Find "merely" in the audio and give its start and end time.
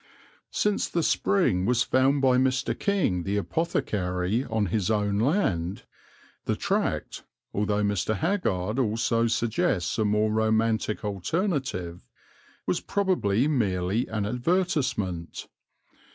13.47-14.07